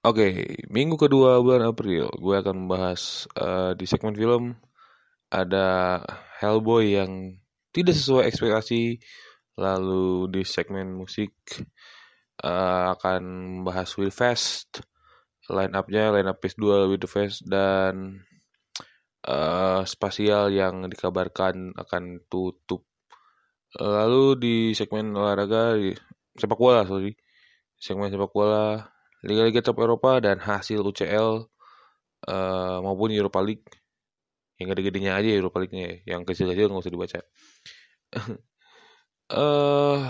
[0.00, 4.56] Oke, minggu kedua bulan April, gue akan membahas uh, di segmen film
[5.28, 6.00] ada
[6.40, 7.36] Hellboy yang
[7.68, 8.96] tidak sesuai ekspektasi.
[9.60, 11.36] Lalu di segmen musik
[12.40, 13.22] uh, akan
[13.60, 14.80] membahas Will Fest,
[15.52, 18.24] line up-nya line up PS2 Will Fest dan
[19.28, 22.88] uh, spasial yang dikabarkan akan tutup.
[23.76, 25.76] Lalu di segmen olahraga
[26.40, 27.12] sepak bola sorry,
[27.76, 33.68] segmen sepak bola Liga-Liga top Eropa dan hasil UCL uh, eh, maupun Europa League.
[34.60, 36.16] Yang gede-gedenya aja Europa League-nya ya.
[36.16, 37.20] yang kecil-kecil nggak usah dibaca.
[39.32, 40.00] Uh,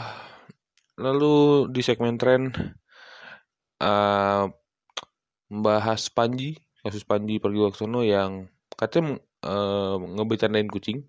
[1.04, 2.50] lalu di segmen tren
[3.80, 4.44] uh,
[5.50, 11.04] membahas Panji kasus Panji pergi Waksono yang katanya uh, ngebecandain kucing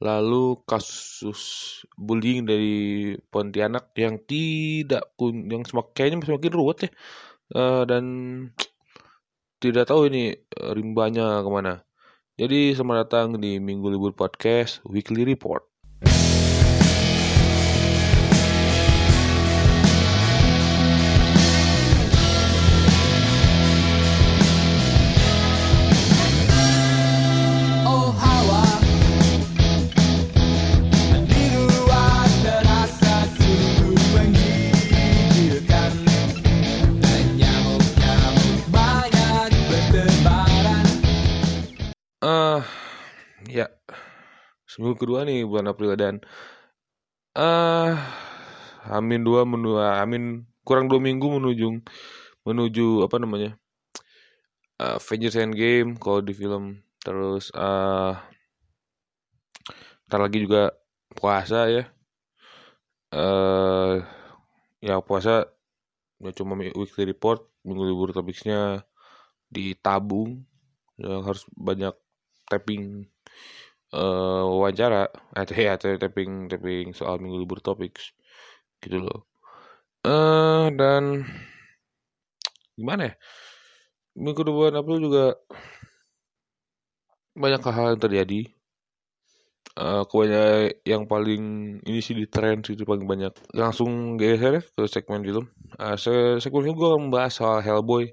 [0.00, 1.40] Lalu kasus
[1.94, 6.90] bullying dari Pontianak yang tidak pun yang semak, kayaknya semakin ruwet ya
[7.54, 8.04] uh, dan
[9.60, 11.84] tidak tahu ini uh, rimbanya ke mana.
[12.40, 15.69] Jadi selamat datang di Minggu Libur Podcast Weekly Report.
[44.90, 46.18] Seminggu kedua nih bulan April dan
[47.38, 47.94] uh,
[48.90, 51.78] Amin dua menu Amin kurang dua minggu menuju
[52.42, 53.54] menuju apa namanya
[54.82, 56.82] uh, Avengers Endgame kalau di film.
[56.98, 58.18] Terus uh,
[60.10, 60.74] ntar lagi juga
[61.14, 61.86] puasa ya.
[63.14, 64.02] Uh,
[64.82, 65.46] ya puasa
[66.18, 68.82] ya cuma weekly report minggu libur topiknya
[69.50, 70.42] ditabung
[70.98, 71.94] yang harus banyak
[72.50, 73.06] tapping
[73.94, 75.10] uh, wawancara.
[75.34, 77.98] Atau ya atau tapping tapping soal minggu libur topik
[78.82, 79.28] gitu loh.
[80.00, 81.28] Uh, dan
[82.74, 83.14] gimana ya?
[84.16, 85.24] Minggu depan April juga
[87.36, 88.40] banyak hal yang terjadi.
[89.80, 91.42] Uh, kebanyakan yang paling
[91.86, 93.32] ini sih di tren sih paling banyak.
[93.54, 95.46] Langsung geser ya ke segmen film.
[95.78, 95.96] Uh,
[96.42, 98.10] segmen film gue membahas soal Hellboy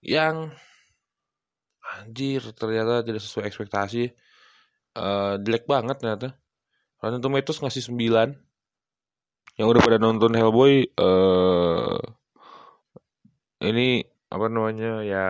[0.00, 0.50] yang
[2.00, 4.10] anjir ternyata tidak sesuai ekspektasi
[4.98, 6.28] uh, jelek banget ternyata.
[7.02, 9.60] Rotten Tomatoes ngasih 9.
[9.60, 12.00] Yang udah pada nonton Hellboy uh,
[13.62, 15.24] ini apa namanya ya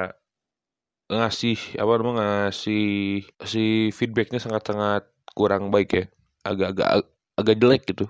[1.13, 5.05] ngasih apa namanya ngasih si feedbacknya sangat-sangat
[5.37, 6.05] kurang baik ya.
[6.47, 7.05] Agak-agak
[7.37, 8.07] agak jelek gitu.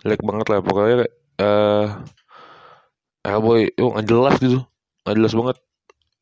[0.00, 0.96] Jelek banget lah pokoknya
[1.44, 1.86] uh,
[3.26, 4.60] Hellboy oh nggak jelas gitu.
[5.04, 5.56] Nggak jelas banget.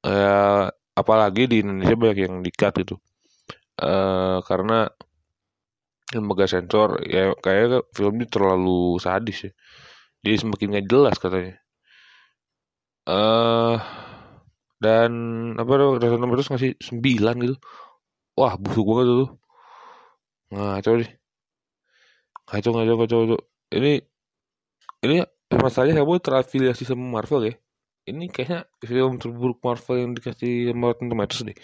[0.00, 0.66] Uh,
[0.96, 2.96] apalagi di Indonesia banyak yang dikat gitu
[3.80, 4.88] uh, karena
[6.10, 9.52] lembaga sensor ya kayak film ini terlalu sadis ya.
[10.20, 11.54] Jadi semakin gak jelas katanya.
[13.08, 13.76] Eh uh,
[14.80, 15.12] dan
[15.60, 17.56] apa Rotten Tomatoes ngasih 9 gitu.
[18.38, 19.30] Wah busuk banget tuh.
[20.52, 21.10] Ngaco deh.
[22.50, 23.38] Ngaco ngaco ngaco, ngaco.
[23.78, 23.92] ini
[25.06, 25.16] ini
[25.54, 27.54] masalahnya kamu terafiliasi sama Marvel ya.
[28.10, 31.58] Ini kayaknya film terburuk Marvel yang dikasih sama Rotten Tomatoes deh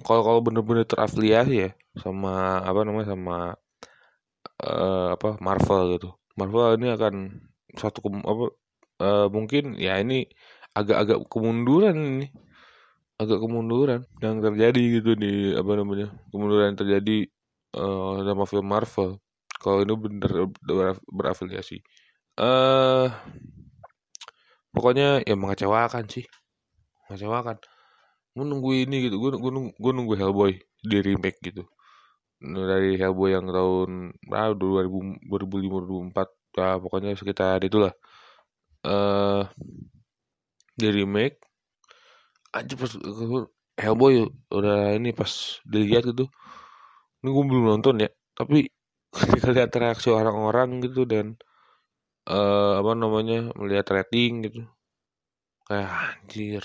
[0.00, 1.70] kalau kalau bener-bener terafiliasi ya
[2.00, 3.36] sama apa namanya sama
[4.64, 6.08] uh, apa Marvel gitu.
[6.40, 7.14] Marvel ini akan
[7.76, 8.44] satu ke, apa
[9.04, 10.24] uh, mungkin ya ini
[10.72, 12.28] agak-agak kemunduran ini.
[13.20, 17.16] Agak kemunduran yang terjadi gitu di apa namanya kemunduran yang terjadi
[17.76, 19.20] uh, sama film Marvel.
[19.60, 21.84] Kalau ini bener ber, berafiliasi.
[22.40, 23.06] Eh uh,
[24.72, 26.24] pokoknya ya mengecewakan sih.
[27.06, 27.60] Mengecewakan
[28.32, 31.62] gue nunggu ini gitu gue gue nunggu, gue nunggu Hellboy di remake gitu.
[32.42, 33.90] Dari Hellboy yang tahun
[34.34, 37.92] ah, 2000 2005 2004 ya pokoknya sekitar itulah.
[38.82, 39.42] Eh uh,
[40.76, 41.38] di remake
[42.52, 42.92] aja pas
[43.78, 45.30] Hellboy udah ini pas
[45.64, 46.28] dilihat gitu
[47.22, 48.10] ini gue belum nonton ya.
[48.34, 48.66] Tapi
[49.16, 51.36] ketika lihat reaksi orang-orang gitu dan
[52.28, 54.60] uh, apa namanya melihat rating gitu
[55.66, 56.62] kayak anjir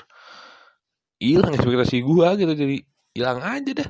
[1.18, 2.78] hilang ekspektasi gua gitu jadi
[3.18, 3.90] hilang aja dah.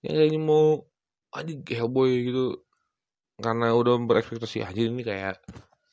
[0.00, 0.84] Yang ini mau
[1.30, 2.64] aja Hellboy gitu
[3.40, 5.40] karena udah berekspektasi aja ini kayak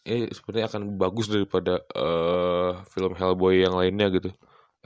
[0.08, 4.32] ini sebenarnya akan bagus daripada uh, film Hellboy yang lainnya gitu.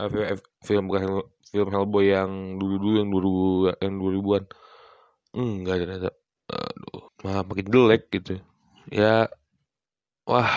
[0.01, 1.21] Uh, film bukan
[1.53, 3.33] film Hellboy yang dulu-dulu yang dulu
[3.77, 4.43] yang 2000-an
[5.37, 6.09] enggak ternyata.
[6.49, 8.41] Aduh malah makin jelek gitu.
[8.89, 9.29] Ya
[10.25, 10.49] wah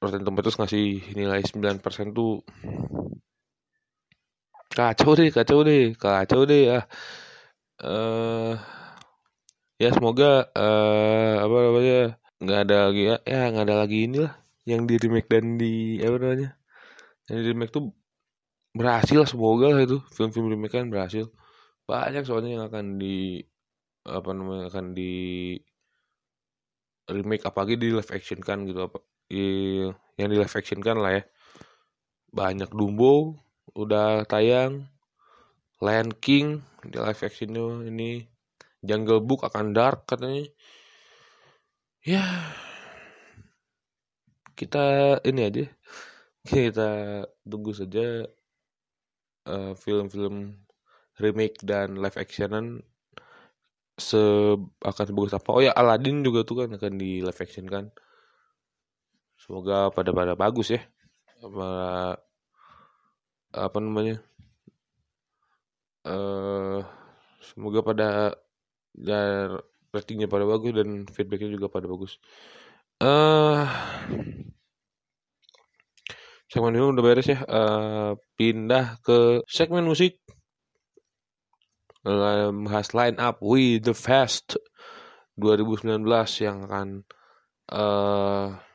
[0.00, 1.82] Rotten Tomatoes ngasih nilai 9%
[2.14, 2.42] tuh
[4.78, 6.80] kacau deh, kacau deh, kacau deh ya.
[7.78, 8.54] Uh,
[9.78, 11.98] ya semoga uh, apa namanya
[12.42, 14.32] nggak ada lagi ya, ya nggak ada lagi inilah
[14.66, 16.50] yang di remake dan di apa namanya
[17.30, 17.94] yang di remake tuh
[18.74, 21.30] berhasil semoga lah itu film-film remake kan berhasil
[21.86, 23.42] banyak soalnya yang akan di
[24.06, 25.12] apa namanya akan di
[27.08, 28.98] remake apalagi di live action kan gitu apa
[29.28, 31.22] yang di live action kan lah ya.
[32.32, 33.36] Banyak Dumbo
[33.76, 34.88] udah tayang.
[35.78, 38.26] Lion King di live actionnya ini.
[38.82, 40.48] Jungle Book akan dark katanya.
[42.02, 42.24] Ya
[44.58, 45.64] kita ini aja.
[46.48, 48.24] Kita tunggu saja
[49.46, 50.56] uh, film-film
[51.20, 52.80] remake dan live actionan
[53.98, 54.18] se
[54.82, 55.50] akan sebagus apa.
[55.50, 57.90] Oh ya Aladdin juga tuh kan akan di live action kan
[59.48, 60.84] semoga pada pada bagus ya.
[61.40, 61.68] Apa
[63.48, 64.20] apa namanya
[66.04, 66.84] uh,
[67.40, 68.36] semoga pada
[68.92, 69.56] dan
[69.88, 72.20] ratingnya pada bagus dan feedbacknya juga pada bagus.
[73.00, 73.64] Uh,
[76.52, 77.40] segmen ini udah beres ya.
[77.48, 80.20] Uh, pindah ke segmen musik.
[82.04, 84.60] Bahas line up We The Fast
[85.40, 86.04] 2019
[86.44, 86.88] yang akan
[87.72, 88.67] uh,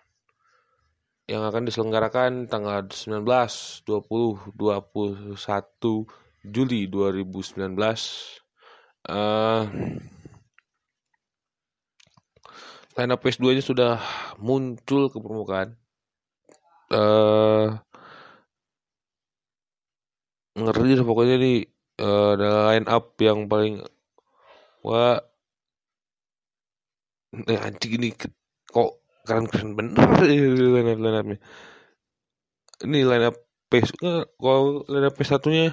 [1.28, 5.40] yang akan diselenggarakan tanggal 19, 20, 21
[6.44, 7.80] Juli 2019.
[9.04, 9.64] Uh,
[12.96, 13.94] line up PS2 nya sudah
[14.40, 15.80] muncul ke permukaan.
[16.92, 17.80] Uh,
[20.54, 21.58] ngeri pokoknya nih
[21.98, 23.82] uh, ada line up yang paling
[24.86, 25.18] wah
[27.50, 28.14] eh, anjing ini
[28.70, 31.38] kok keren keren bener line up line upnya
[32.84, 33.36] ini line up
[33.72, 33.96] PS
[34.38, 35.72] kalau line up PS satunya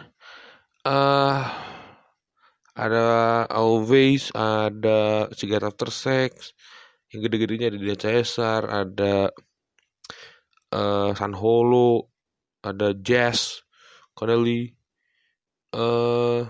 [0.87, 1.43] uh,
[2.79, 3.05] ada
[3.51, 6.55] Always ada Cigarette After Sex
[7.11, 9.35] yang gede-gedenya ada Dia Caesar ada
[10.71, 12.09] uh, San Holo
[12.63, 13.67] ada Jazz
[14.15, 14.71] Connelly
[15.75, 16.47] uh,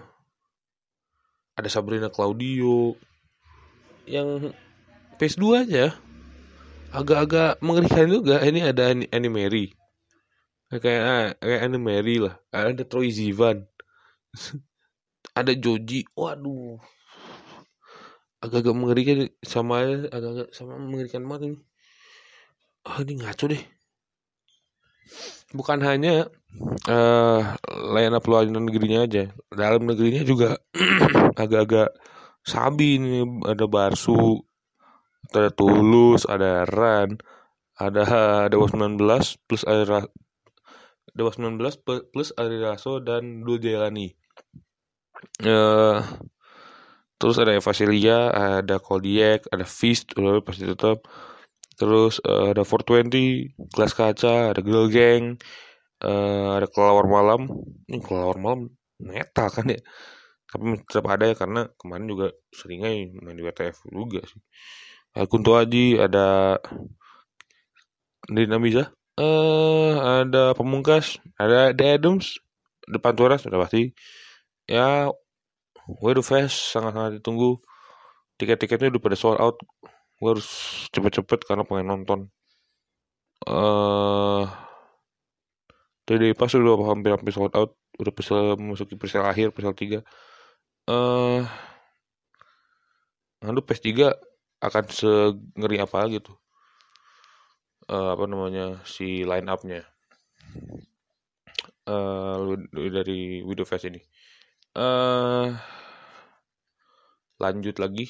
[1.56, 2.96] ada Sabrina Claudio.
[4.08, 4.56] Yang
[5.20, 5.86] PS2 aja
[6.90, 8.42] agak-agak mengerikan juga.
[8.42, 9.74] Ini ada Annie Mary.
[10.70, 12.38] Kayak ah, kayak Mary lah.
[12.54, 13.66] Ada Troy Zivan
[15.40, 16.06] ada Joji.
[16.14, 16.78] Waduh.
[18.40, 21.58] Agak-agak mengerikan sama agak-agak sama mengerikan banget ini.
[22.88, 23.62] Oh ini ngaco deh.
[25.50, 26.30] Bukan hanya
[26.86, 27.40] uh,
[27.92, 29.28] layanan luar negerinya aja.
[29.52, 30.56] Dalam negerinya juga
[31.42, 31.92] agak-agak
[32.46, 33.26] sabi ini.
[33.44, 34.40] Ada Barsu
[35.34, 37.18] ada Tulus ada Ran
[37.80, 38.04] ada
[38.52, 39.00] Dewa 19
[39.48, 40.04] plus Aira
[41.10, 41.60] Dewa 19
[42.12, 44.14] plus Ari Raso dan Dul Jailani
[45.46, 46.00] uh,
[47.16, 48.30] terus ada Eva Celia
[48.62, 51.06] ada Kodiak ada Fist udah pasti tetap
[51.80, 55.40] terus uh, ada 420 kelas kaca ada Girl Gang
[56.04, 57.40] uh, ada kelawar malam.
[57.88, 59.80] Ini kelawar malam metal kan ya?
[60.50, 62.90] Tapi tetap ada ya karena kemarin juga seringnya
[63.22, 64.40] main di WTF juga sih.
[64.40, 66.58] ada Kunto Aji ada
[68.30, 72.38] Dinamiza eh uh, ada Pemungkas ada The Adams
[72.90, 73.94] depan suara sudah pasti.
[74.66, 75.10] Ya
[76.02, 77.58] Way Fest sangat-sangat ditunggu.
[78.38, 79.56] Tiket-tiketnya udah pada sold out.
[80.20, 80.48] Gue harus
[80.94, 82.20] cepet-cepet karena pengen nonton.
[83.46, 84.44] Eh uh,
[86.06, 87.74] TDI pas udah hampir-hampir sold out.
[87.98, 90.02] Udah bisa memasuki persel akhir persel 3 eh
[90.90, 91.40] uh,
[93.44, 93.88] lalu PS3
[94.60, 96.32] akan sengeri apa gitu.
[97.90, 99.82] Uh, apa namanya si line up-nya
[101.90, 104.00] uh, dari Widow Fest ini.
[104.76, 105.50] Uh,
[107.42, 108.06] lanjut lagi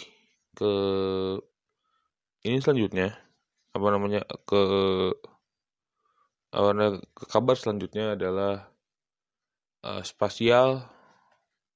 [0.53, 0.73] ke
[2.45, 3.17] ini selanjutnya.
[3.71, 4.63] Apa namanya ke
[6.51, 8.67] apa namanya ke kabar selanjutnya adalah
[9.87, 10.83] uh, spasial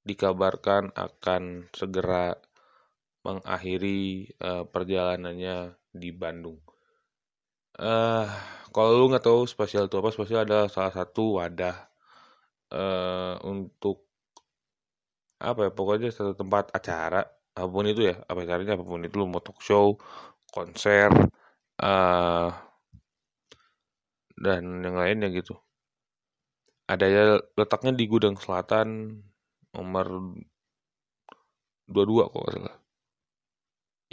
[0.05, 2.37] dikabarkan akan segera
[3.25, 6.61] mengakhiri uh, perjalanannya di Bandung.
[7.75, 8.29] Uh,
[8.69, 11.75] kalau lu nggak tahu spasial itu apa, spasial adalah salah satu wadah
[12.71, 14.05] uh, untuk
[15.41, 17.21] apa ya pokoknya satu tempat acara
[17.55, 19.99] apa pun itu ya apa acaranya apa pun itu lu mau talk show
[20.47, 21.11] konser
[21.83, 22.49] uh,
[24.39, 25.55] dan yang lainnya gitu
[26.87, 27.23] ada ya
[27.59, 29.19] letaknya di gudang selatan
[29.75, 30.37] nomor
[31.89, 32.84] 22 kok salah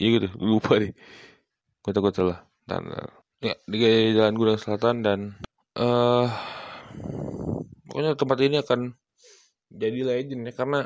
[0.02, 0.90] iya gitu lupa deh.
[1.78, 2.38] Kota kota lah.
[2.66, 2.90] Dan
[3.38, 3.76] ya di
[4.14, 5.18] Jalan Gudang Selatan dan
[5.78, 6.26] uh,
[7.86, 8.80] pokoknya tempat ini akan
[9.72, 10.80] jadi legend ya karena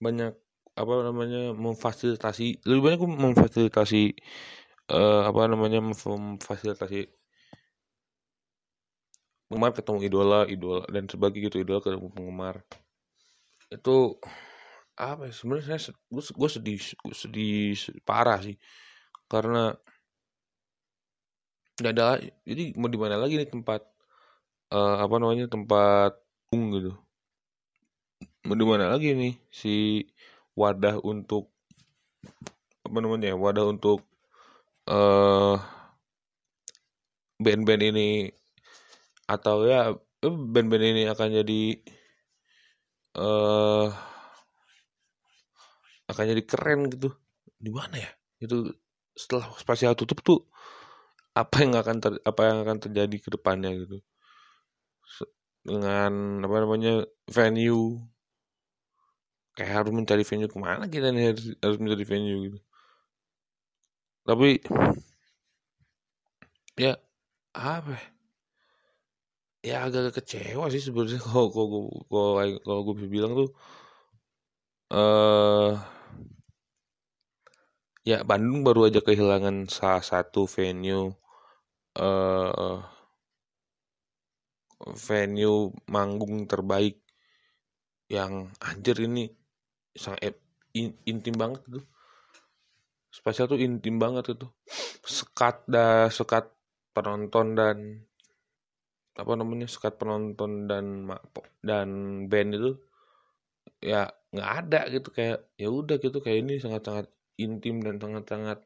[0.00, 0.32] banyak
[0.74, 4.16] apa namanya memfasilitasi lebih banyak memfasilitasi
[4.88, 7.12] uh, apa namanya memfasilitasi
[9.50, 12.64] penggemar ketemu idola idola dan sebagainya gitu idola ketemu penggemar.
[13.68, 14.16] Itu
[15.00, 17.72] apa ya sebenarnya saya gue, gue sedih gue sedih
[18.04, 18.56] parah sih.
[19.24, 19.72] Karena
[21.80, 23.80] nggak ada jadi mau di mana lagi nih tempat
[24.76, 26.12] uh, apa namanya tempat
[26.52, 26.92] bung gitu.
[28.44, 30.04] Mau di mana lagi nih si
[30.52, 31.48] wadah untuk
[32.84, 34.04] apa namanya wadah untuk
[34.90, 35.56] uh,
[37.40, 38.28] band-band ini.
[39.30, 41.62] Atau ya eh, band-band ini akan jadi
[43.16, 43.88] uh,
[46.10, 47.08] akan jadi keren gitu.
[47.64, 48.10] Di mana ya?
[48.44, 48.56] Itu
[49.14, 50.38] setelah spasial tutup tuh
[51.42, 53.96] apa yang akan ter, apa yang akan terjadi ke depannya gitu.
[55.68, 56.12] Dengan
[56.44, 56.92] apa namanya
[57.36, 58.00] venue.
[59.56, 62.58] Kayak harus mencari venue ke mana kita nih harus, harus mencari venue gitu.
[64.26, 64.60] Tapi
[66.78, 66.92] ya
[67.54, 68.02] apa ya,
[69.68, 71.48] ya agak kecewa sih sebenarnya kalau
[72.10, 72.30] kalau
[72.64, 73.48] kalau gue bilang tuh
[74.90, 75.99] eh uh,
[78.06, 81.12] ya Bandung baru aja kehilangan salah satu venue
[82.00, 82.80] uh,
[84.96, 87.04] venue manggung terbaik
[88.10, 89.28] yang anjir ini
[89.94, 90.34] sangat
[90.74, 91.84] in, intim banget tuh.
[93.10, 94.46] Spesial tuh intim banget itu.
[95.04, 96.50] Sekat dah sekat
[96.94, 97.78] penonton dan
[99.18, 101.10] apa namanya sekat penonton dan
[101.60, 101.88] dan
[102.30, 102.70] band itu
[103.82, 107.06] ya nggak ada gitu kayak ya udah gitu kayak ini sangat sangat
[107.40, 108.58] intim dan sangat sangat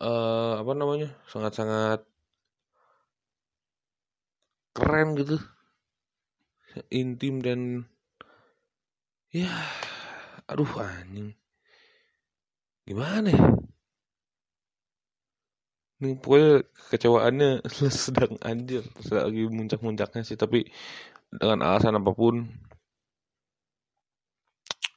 [0.00, 2.00] uh, apa namanya sangat sangat
[4.74, 5.36] keren gitu.
[6.90, 7.60] Intim dan
[9.30, 9.50] ya
[10.50, 11.38] aduh anjing.
[12.84, 13.44] Gimana ya?
[16.02, 16.52] Ini pokoknya
[16.90, 17.50] kecewaannya
[18.04, 20.68] sedang anjir lagi muncak-muncaknya sih tapi
[21.30, 22.50] dengan alasan apa pun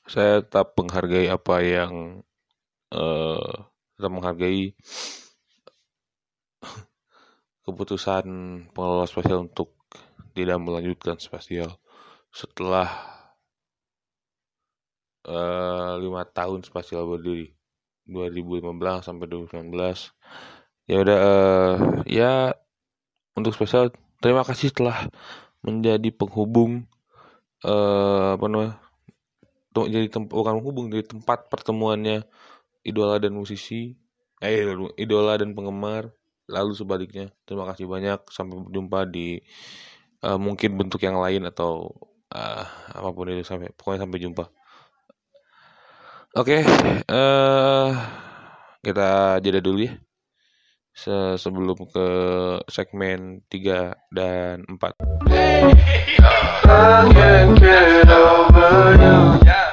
[0.08, 1.94] saya tetap menghargai apa yang
[2.94, 3.68] uh,
[3.98, 4.78] tetap menghargai
[7.68, 8.26] keputusan
[8.72, 9.76] pengelola spasial untuk
[10.32, 11.76] tidak melanjutkan spasial
[12.32, 12.88] setelah
[15.28, 17.52] eh, lima uh, tahun spasial berdiri
[18.08, 19.74] 2015 sampai 2019
[20.88, 21.76] ya udah uh,
[22.08, 22.56] ya
[23.36, 23.92] untuk spesial
[24.24, 25.12] terima kasih telah
[25.60, 26.88] menjadi penghubung
[27.68, 28.80] uh, apa namanya
[29.76, 32.24] jadi tempat bukan penghubung jadi tempat pertemuannya
[32.88, 33.92] idola dan musisi
[34.40, 34.64] eh
[34.96, 36.14] idola dan penggemar
[36.48, 37.28] lalu sebaliknya.
[37.44, 39.44] Terima kasih banyak sampai berjumpa di
[40.24, 41.92] uh, mungkin bentuk yang lain atau
[42.32, 42.64] uh,
[42.96, 44.46] apa pun itu sampai pokoknya sampai jumpa.
[46.38, 47.92] Oke okay, uh,
[48.86, 49.98] kita jeda dulu ya
[50.98, 52.08] Se sebelum ke
[52.70, 54.98] segmen 3 dan 4
[59.46, 59.67] Iya.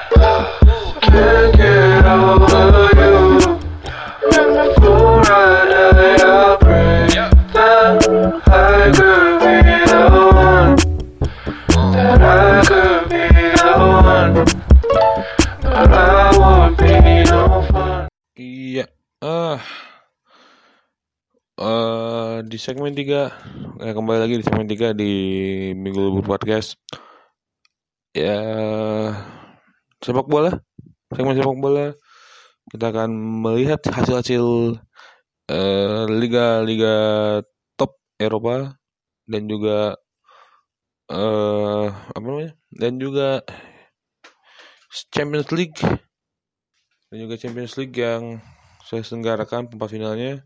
[22.45, 25.11] Di segmen 3 eh, kembali lagi di segmen 3 di
[25.73, 26.77] Minggu Libur Podcast.
[28.13, 28.37] Ya
[29.97, 30.53] sepak bola,
[31.09, 31.97] segmen sepak bola
[32.69, 33.09] kita akan
[33.41, 34.77] melihat hasil-hasil
[35.49, 36.95] uh, liga-liga
[37.77, 38.77] top Eropa
[39.25, 39.97] dan juga
[41.09, 42.53] uh, apa namanya?
[42.69, 43.41] Dan juga
[45.09, 45.81] Champions League
[47.09, 48.37] dan juga Champions League yang
[48.85, 50.45] saya selenggarakan empat finalnya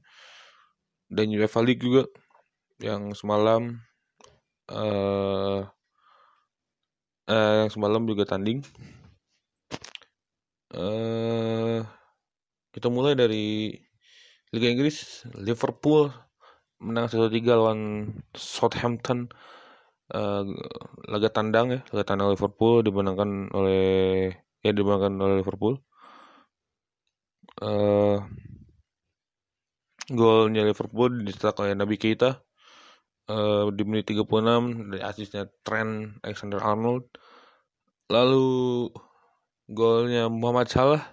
[1.09, 2.05] dan UEFA League juga
[2.79, 3.81] yang semalam
[4.71, 5.65] uh,
[7.27, 8.61] uh, yang semalam juga tanding.
[10.69, 11.81] Uh,
[12.69, 13.73] kita mulai dari
[14.53, 15.25] Liga Inggris.
[15.33, 16.13] Liverpool
[16.79, 17.79] menang 1-3 lawan
[18.37, 19.29] Southampton.
[20.09, 20.41] Uh,
[21.05, 24.33] laga tandang ya laga tandang Liverpool dimenangkan oleh
[24.65, 25.77] ya dimenangkan oleh Liverpool.
[27.61, 28.23] Uh,
[30.11, 32.41] golnya Liverpool dicetak oleh Nabi Keita
[33.29, 37.05] uh, di menit 36 dari asisnya Trent Alexander Arnold.
[38.09, 38.89] Lalu
[39.69, 41.03] golnya Muhammad Salah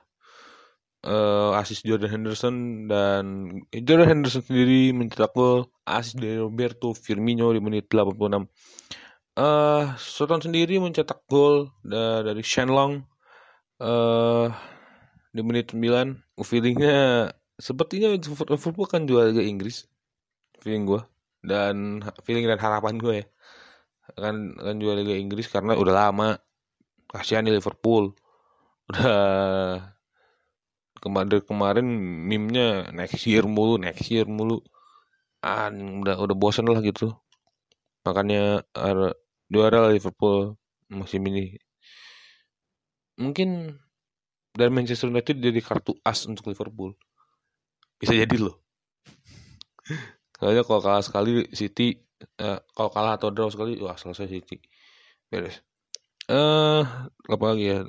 [1.05, 2.57] uh, asis Jordan Henderson
[2.89, 3.25] dan
[3.71, 8.17] Jordan Henderson sendiri mencetak gol asis dari Roberto Firmino di menit 86
[9.37, 13.05] uh, Soton sendiri mencetak gol dari Shenlong
[13.81, 14.49] uh,
[15.31, 19.89] di menit 9 feelingnya sepertinya Liverpool kan juara Liga Inggris
[20.61, 21.01] feeling gue
[21.45, 23.27] dan feeling dan harapan gue ya
[24.15, 26.39] kan kan juara Liga Inggris karena udah lama
[27.11, 28.15] kasihan di Liverpool.
[28.87, 29.83] Udah
[31.03, 31.87] kemarin kemarin
[32.31, 34.63] mimnya next year mulu next year mulu.
[35.43, 37.11] Ah udah udah bosan lah gitu.
[38.07, 38.63] Makanya
[39.51, 40.55] juara Liverpool
[40.87, 41.59] musim ini.
[43.19, 43.75] Mungkin
[44.55, 46.95] dan Manchester United jadi kartu as untuk Liverpool
[48.01, 48.57] bisa jadi loh.
[50.37, 51.97] Soalnya kalau kalah sekali City
[52.41, 54.61] eh, kalau kalah atau draw sekali wah selesai City.
[55.33, 55.65] Beres.
[56.27, 56.83] Eh uh,
[57.31, 57.81] apa lagi ya?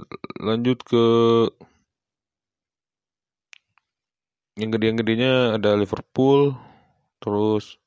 [0.41, 1.05] Lanjut ke
[4.57, 6.57] yang gede-gedenya ada Liverpool
[7.21, 7.77] terus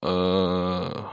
[0.00, 1.04] uh,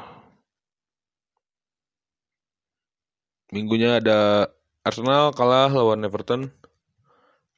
[3.52, 4.48] minggunya ada
[4.88, 6.48] Arsenal kalah lawan Everton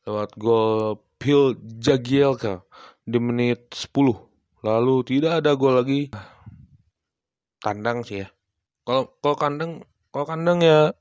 [0.05, 2.63] lewat gol Phil Jagielka
[3.03, 3.91] di menit 10
[4.63, 6.07] lalu tidak ada gol lagi.
[7.59, 8.27] Kandang sih ya.
[8.87, 9.71] Kalau kalau kandang
[10.15, 10.95] kalau kandang ya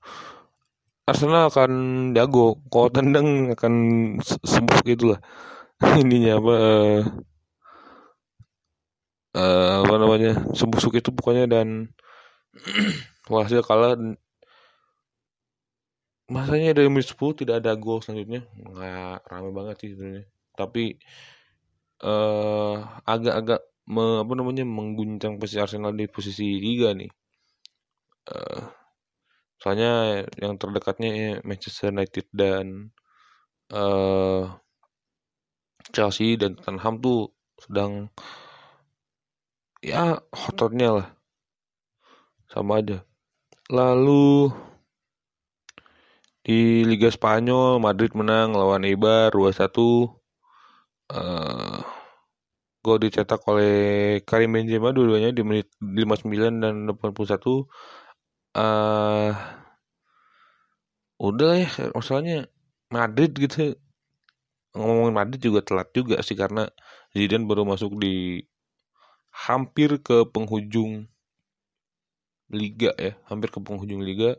[1.06, 1.72] Arsenal akan
[2.18, 2.58] jago.
[2.66, 3.74] Kalau tendang akan
[4.26, 5.20] sembuh gitu lah
[6.02, 7.00] ininya apa uh,
[9.38, 10.32] uh, apa namanya?
[10.50, 11.94] Sebusuk itu pokoknya dan
[13.30, 13.94] hasil kalah
[16.28, 18.44] masanya dari menit 10 tidak ada gol selanjutnya.
[18.54, 20.24] Nggak rame banget sih sebenarnya.
[20.52, 20.84] Tapi
[22.04, 22.76] uh,
[23.08, 27.10] agak-agak me, apa namanya mengguncang posisi Arsenal di posisi 3 nih.
[28.28, 28.62] Uh,
[29.56, 32.92] soalnya yang terdekatnya Manchester United dan
[33.72, 34.52] uh,
[35.90, 38.12] Chelsea dan Tottenham tuh sedang
[39.80, 41.08] ya hototnya lah.
[42.52, 43.00] Sama aja.
[43.68, 44.52] Lalu
[46.48, 49.68] di Liga Spanyol Madrid menang lawan Eibar 2-1
[51.12, 51.76] uh,
[52.80, 53.76] gol dicetak oleh
[54.24, 57.68] Karim Benzema dua-duanya di menit 59 dan 81
[58.56, 59.36] uh,
[61.20, 62.48] udah ya masalahnya
[62.88, 63.76] Madrid gitu.
[64.72, 66.70] Ngomongin Madrid juga telat juga sih karena
[67.12, 68.40] Zidane baru masuk di
[69.28, 71.04] hampir ke penghujung
[72.48, 74.38] liga ya, hampir ke penghujung liga.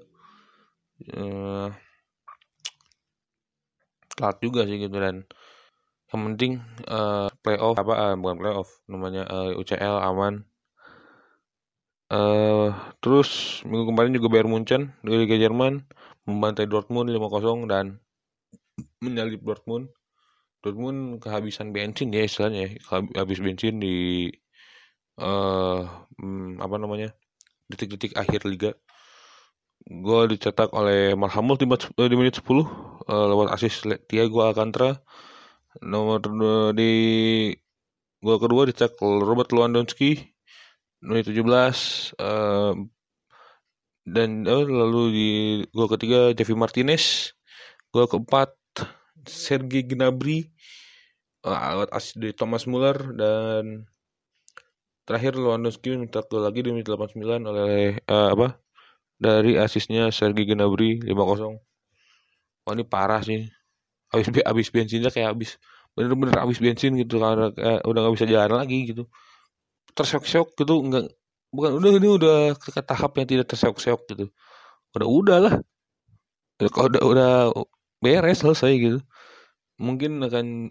[1.14, 1.70] Uh,
[4.20, 5.24] telat juga sih gitu dan.
[6.10, 6.52] Yang penting
[6.90, 10.44] uh, playoff apa uh, bukan playoff namanya uh, UCL aman.
[12.10, 15.86] Uh, terus minggu kemarin juga Bayern Munchen di Liga Jerman
[16.26, 18.02] membantai Dortmund 5-0 dan
[19.00, 19.94] menyalip Dortmund.
[20.60, 22.76] Dortmund kehabisan bensin ya istilahnya
[23.16, 24.28] habis bensin di
[25.22, 25.86] uh,
[26.60, 27.14] apa namanya
[27.70, 28.74] detik-detik akhir liga
[29.90, 35.02] gol dicetak oleh Marhamul di, di menit 10 uh, lewat asis Thiago Alcantara.
[35.82, 36.22] Nomor
[36.78, 36.94] di
[38.22, 40.22] gol kedua dicetak Robert Lewandowski
[41.02, 41.42] menit 17
[42.22, 42.74] uh,
[44.06, 45.30] dan uh, lalu di
[45.72, 47.34] gol ketiga Javi Martinez
[47.90, 48.54] gol keempat
[49.24, 50.52] Sergei Gnabry
[51.40, 53.88] lewat asis dari Thomas Muller dan
[55.08, 58.60] terakhir Lewandowski minta gol lagi di menit 89 oleh uh, apa
[59.20, 61.60] dari asisnya Sergei Gnabry 5-0
[62.70, 63.50] wah ini parah sih.
[64.14, 65.58] Habis habis bensinnya kayak habis
[65.98, 69.04] bener-bener habis bensin gitu karena kayak udah nggak bisa jalan lagi gitu.
[69.98, 71.10] Terseok-seok gitu enggak
[71.50, 74.26] bukan udah ini udah ke tahap yang tidak terseok-seok gitu.
[74.94, 75.56] Udah udah lah
[76.70, 77.32] kalau udah udah
[78.04, 79.00] beres selesai gitu.
[79.82, 80.70] Mungkin akan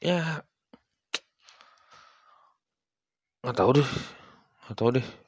[0.00, 0.42] ya
[3.44, 3.88] nggak tahu deh.
[4.66, 5.27] Nggak tahu deh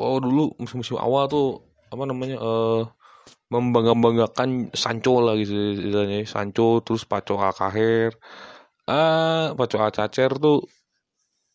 [0.00, 1.60] oh dulu musim-musim awal tuh
[1.92, 2.82] apa namanya uh,
[3.52, 6.24] membangga-banggakan Sancho lah gitu istilahnya.
[6.24, 8.16] Sancho terus Paco Alcaher
[8.88, 10.64] ah Paco Alcacer tuh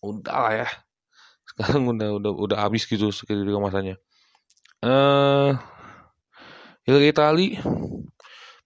[0.05, 0.67] udah lah ya.
[1.49, 3.95] Sekarang udah udah udah habis gitu sekitar masanya
[4.85, 5.53] eh
[6.85, 7.57] uh, Itali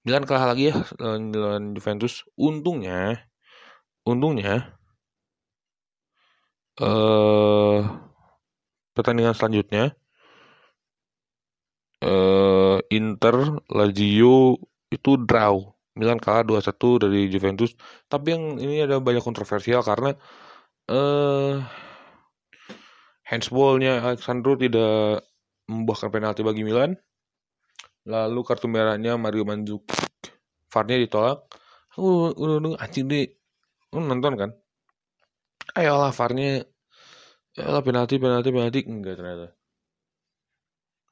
[0.03, 2.23] Milan kalah lagi ya lawan Juventus.
[2.39, 3.19] Untungnya,
[4.07, 4.79] untungnya
[6.79, 8.08] eh
[8.99, 9.95] pertandingan selanjutnya
[12.03, 13.35] eh Inter
[13.71, 14.59] Lazio
[14.91, 15.55] itu draw.
[15.99, 17.75] Milan kalah 2-1 dari Juventus.
[18.07, 20.15] Tapi yang ini ada banyak kontroversial karena
[20.91, 21.55] eh
[23.29, 25.23] handsballnya Alexandro tidak
[25.69, 26.97] membuahkan penalti bagi Milan
[28.09, 30.33] Lalu kartu merahnya Mario Mandzukic.
[30.71, 31.45] Farnya ditolak.
[31.99, 33.27] uh, udah udah anjing deh
[33.93, 34.49] lu nonton kan
[35.73, 36.65] ayolah farnya
[37.59, 38.79] ayolah penalti penalti penalti.
[38.87, 39.47] Enggak ternyata.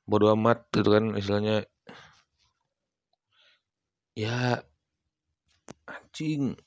[0.07, 1.67] Bodoh amat gitu kan istilahnya.
[4.15, 4.63] Ya
[5.85, 6.57] anjing.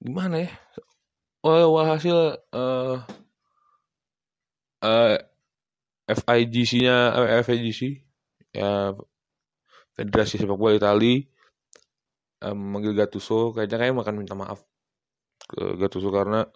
[0.00, 0.50] Gimana ya?
[1.44, 3.04] Oh hasil uh,
[4.80, 5.16] uh,
[6.08, 8.00] FIGC-nya uh, FIGC
[8.54, 8.94] ya
[9.92, 11.26] Federasi Sepak Bola Itali
[12.44, 13.52] um, manggil Gattuso.
[13.52, 14.60] Kayaknya kayak makan minta maaf
[15.48, 16.48] ke Gattuso karena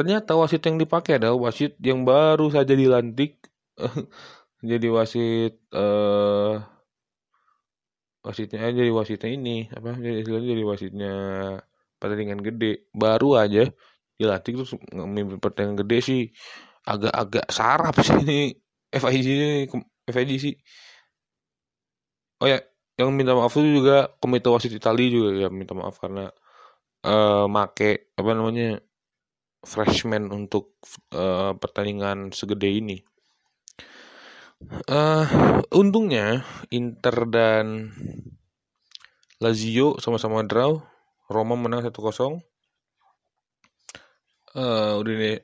[0.00, 3.36] ternyata wasit yang dipakai adalah wasit yang baru saja dilantik.
[4.70, 6.56] Jadi wasit uh,
[8.20, 11.14] wasitnya aja jadi wasitnya ini apa jadi jadi wasitnya
[12.00, 12.88] pertandingan gede.
[12.92, 13.68] Baru aja
[14.20, 16.22] dilatih terus memimpin pertandingan gede sih.
[16.84, 18.40] Agak-agak sarap sih ini.
[18.92, 19.48] FIG ini
[20.08, 20.54] FIG sih.
[22.40, 22.60] Oh ya
[23.00, 26.28] yang minta maaf itu juga komite wasit Italia juga ya minta maaf karena
[27.04, 28.80] uh, make apa namanya
[29.64, 30.76] freshman untuk
[31.12, 32.98] uh, pertandingan segede ini?
[34.88, 35.24] Uh,
[35.72, 37.94] untungnya Inter dan
[39.40, 40.80] Lazio sama-sama draw.
[41.30, 42.42] Roma menang 1-0
[44.56, 45.38] uh, udah nih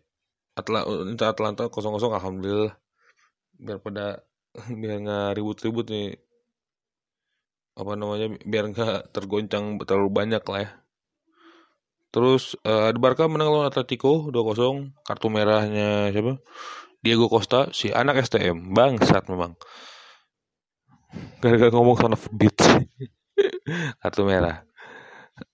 [0.56, 0.88] Atla
[1.28, 2.74] Atlanta 0-0 alhamdulillah.
[3.60, 4.24] Biar pada
[4.80, 6.16] biar nggak ribut-ribut nih.
[7.76, 10.70] Apa namanya biar nggak tergoncang terlalu banyak lah ya.
[12.16, 16.40] Terus uh, Barca menang lawan Atletico 2-0, kartu merahnya siapa?
[17.04, 19.52] Diego Costa, si anak STM, bangsat memang.
[21.44, 22.64] Gara-gara ngomong son of bitch.
[24.00, 24.64] kartu merah.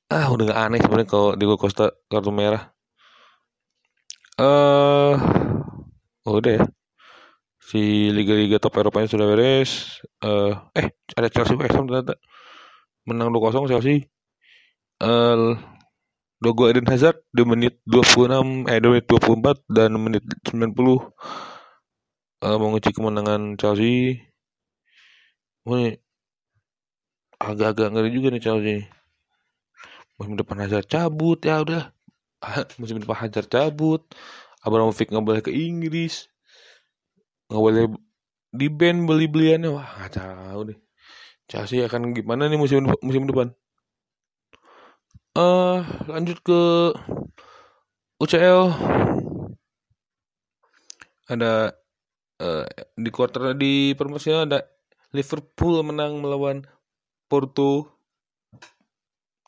[0.06, 2.70] Ah, udah gak aneh sebenarnya kalau Diego Costa kartu merah.
[4.38, 5.14] Eh,
[6.22, 6.64] uh, udah ya
[7.58, 9.98] si liga-liga top Eropa sudah beres.
[10.22, 12.14] Uh, eh, ada Chelsea West Ham ternyata
[13.02, 14.06] menang 2-0 Chelsea.
[15.02, 15.58] Uh,
[16.42, 20.74] dua gol Eden Hazard di menit 26 eh di menit 24 dan menit 90
[22.42, 24.18] uh, mengunci kemenangan Chelsea.
[25.62, 25.94] Ini
[27.38, 28.78] agak-agak ngeri juga nih Chelsea.
[30.18, 31.94] Musim depan Hazard cabut ya udah.
[32.82, 34.02] Musim depan Hazard cabut.
[34.62, 36.30] Abramovich nggak boleh ke Inggris
[37.50, 37.84] nggak boleh
[38.54, 40.78] di band beli beliannya wah nggak tahu deh
[41.50, 43.50] Chelsea akan gimana nih musim musim depan
[45.36, 46.60] uh, lanjut ke
[48.20, 48.60] UCL
[51.32, 51.72] ada
[52.42, 52.64] uh,
[52.94, 54.68] di quarter di permusian ada
[55.12, 56.64] Liverpool menang melawan
[57.28, 57.88] Porto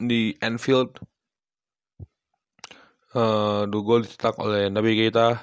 [0.01, 1.01] di Anfield.
[3.15, 5.39] Uh, dua gol dicetak oleh Nabi Keita.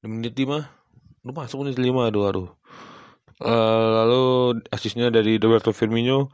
[0.00, 0.80] Di menit 5
[1.20, 2.48] lu masuk nih lima aduh aduh.
[3.40, 4.22] Uh, lalu
[4.72, 6.32] asisnya dari Roberto Firmino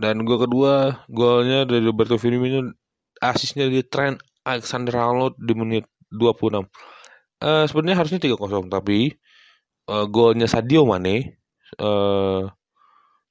[0.00, 2.76] dan gol kedua golnya dari Roberto Firmino
[3.24, 6.64] asisnya dari Trent Alexander Arnold di menit 26 uh,
[7.40, 9.16] eh, sebenarnya harusnya 3-0 tapi
[9.88, 11.40] uh, golnya Sadio Mane
[11.80, 12.44] uh,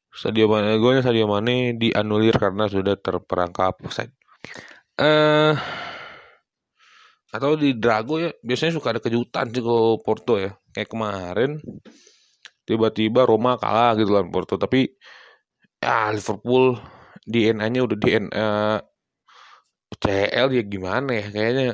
[0.09, 4.11] Sadio Mane golnya Sadio Mane dianulir karena sudah terperangkap offside.
[4.97, 5.53] uh,
[7.35, 11.59] atau di Drago ya biasanya suka ada kejutan sih kalau Porto ya kayak kemarin
[12.63, 14.87] tiba-tiba Roma kalah gitu lawan Porto tapi
[15.85, 16.81] ya Liverpool
[17.21, 18.47] di NA-nya udah di NA
[20.01, 21.25] CL ya gimana ya?
[21.29, 21.67] Kayaknya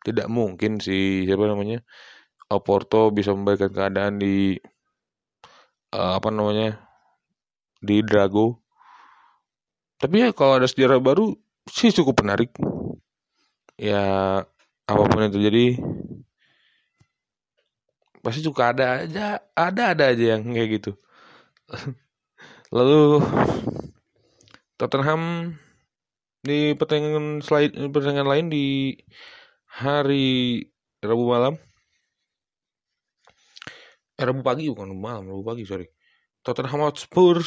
[0.00, 1.84] tidak mungkin sih siapa namanya
[2.64, 4.56] Porto bisa memberikan keadaan di
[5.92, 6.80] uh, apa namanya
[7.84, 8.64] di Drago.
[10.00, 11.36] Tapi ya kalau ada sejarah baru
[11.68, 12.56] sih cukup menarik.
[13.76, 14.40] Ya
[14.88, 15.76] apa pun yang terjadi
[18.24, 20.92] pasti suka ada aja ada ada aja yang kayak gitu
[22.68, 23.24] lalu
[24.78, 25.54] Tottenham
[26.44, 28.94] di pertandingan selain pertandingan lain di
[29.66, 30.62] hari
[31.02, 31.54] Rabu malam.
[34.18, 35.86] Eh, Rabu pagi bukan malam Rabu pagi sorry.
[36.44, 37.42] Tottenham Hotspur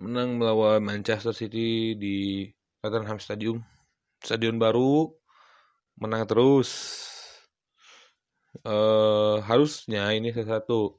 [0.00, 2.48] menang melawan Manchester City di
[2.80, 3.60] Tottenham Stadium.
[4.20, 5.12] Stadion baru
[6.00, 6.70] menang terus.
[8.66, 10.98] Uh, harusnya ini satu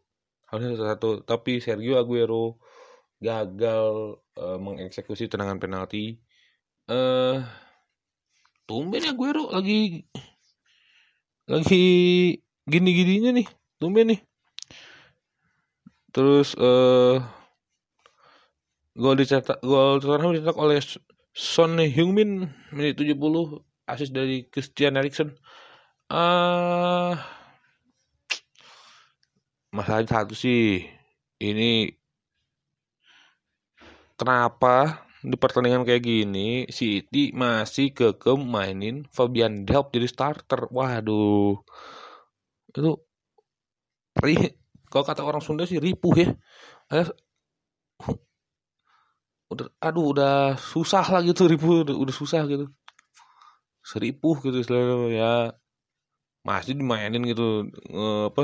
[0.51, 2.59] harusnya satu tapi Sergio Aguero
[3.23, 6.19] gagal uh, mengeksekusi tendangan penalti.
[6.91, 7.39] Eh uh,
[8.67, 10.03] tumben Aguero lagi
[11.47, 11.85] lagi
[12.67, 13.47] gini-gininya nih.
[13.79, 14.19] Tumben nih.
[16.11, 17.17] Terus eh uh,
[18.99, 20.83] gol dicetak gol Tottenham dicetak oleh
[21.31, 23.15] Son Heung-min menit 70
[23.87, 25.31] asis dari Christian Eriksen.
[26.11, 27.15] Uh,
[29.71, 30.83] masalah satu sih
[31.39, 31.95] ini
[34.19, 40.67] kenapa di pertandingan kayak gini City masih keke mainin Fabian Delp jadi starter.
[40.73, 41.61] Waduh.
[42.69, 43.05] Itu
[44.91, 46.29] kalau kata orang Sunda sih ripuh ya.
[49.51, 52.65] Udah aduh udah susah lah gitu ripuh udah, udah susah gitu.
[53.81, 55.55] Seripuh gitu selalu ya
[56.41, 58.43] masih dimainin gitu nge, apa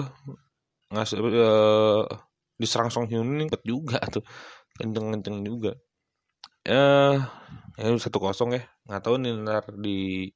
[0.93, 2.03] ngasih uh,
[2.57, 4.23] diserang Song Hyun juga tuh.
[4.77, 5.77] Kenceng-kenceng juga.
[6.67, 7.17] Eh
[7.77, 8.63] ya satu kosong ya.
[8.87, 10.29] Nggak tahu nih ntar di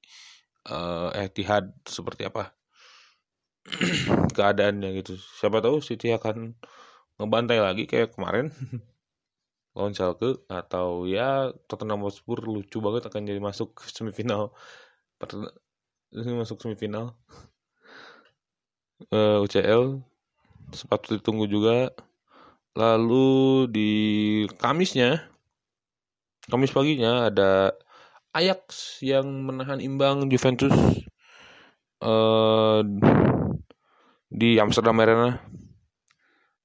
[0.69, 2.53] uh, Etihad seperti apa.
[4.35, 5.17] Keadaannya gitu.
[5.17, 6.57] Siapa tahu City akan
[7.21, 8.49] ngebantai lagi kayak kemarin.
[9.75, 14.51] Lawan Schalke atau ya Tottenham Hotspur lucu banget akan jadi masuk semifinal.
[16.13, 17.15] Masuk semifinal.
[19.09, 20.05] Uh, UCL
[20.73, 21.91] sepatu ditunggu juga
[22.75, 23.91] lalu di
[24.55, 25.31] Kamisnya
[26.51, 27.71] Kamis paginya ada
[28.33, 30.73] Ajax yang menahan imbang Juventus
[32.03, 32.83] uh,
[34.31, 35.39] di Amsterdam Arena.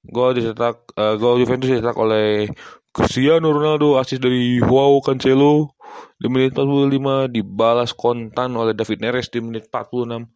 [0.06, 2.50] Gol dicetak uh, gol Juventus dicetak oleh
[2.94, 5.74] Cristiano Ronaldo asis dari Joao Cancelo
[6.18, 10.26] di menit 45 dibalas kontan oleh David Neres di menit 46.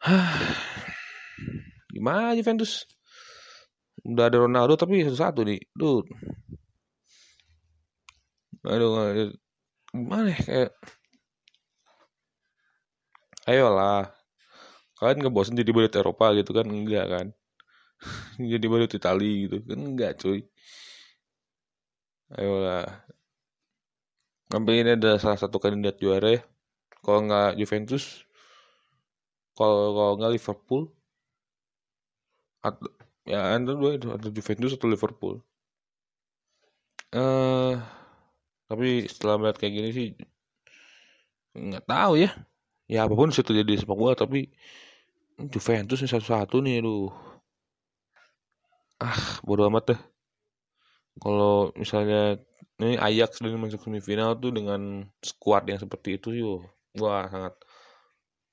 [2.00, 2.88] Gimana Juventus?
[4.08, 5.60] Udah ada Ronaldo tapi satu-satu nih.
[5.76, 6.00] Duh,
[8.64, 9.36] aduh
[9.92, 10.70] gimana ya kayak
[13.50, 14.08] ayolah.
[14.96, 16.66] Kalian nggak bosan jadi badut Eropa gitu kan?
[16.68, 17.26] Enggak kan?
[18.52, 19.78] Jadi badut Itali gitu kan?
[19.88, 20.40] Enggak cuy.
[22.36, 22.86] Ayolah.
[24.48, 26.40] Ngambil ini adalah salah satu kandidat juara ya.
[27.04, 28.04] Kalau nggak Juventus
[29.56, 30.82] kalau kalau nggak Liverpool
[32.60, 32.88] atau
[33.24, 35.34] ya anda dua itu atau Juventus atau Liverpool.
[37.10, 37.74] Eh uh,
[38.70, 40.08] tapi setelah melihat kayak gini sih
[41.56, 42.30] nggak tahu ya.
[42.90, 44.50] Ya apa pun sih terjadi sepak bola tapi
[45.52, 47.10] Juventus nih satu-satu nih aduh.
[49.00, 50.00] Ah bodo amat deh.
[51.22, 52.40] Kalau misalnya
[52.80, 56.64] ini Ajax dan masuk semifinal tuh dengan skuad yang seperti itu yuk
[56.96, 57.54] wah sangat